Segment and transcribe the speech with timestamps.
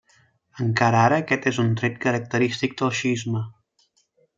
[0.67, 3.49] Encara ara, aquest és un tret característic del xiisme.